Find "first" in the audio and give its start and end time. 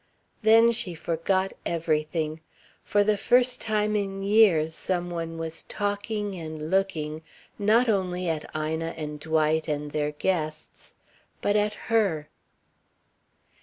3.17-3.61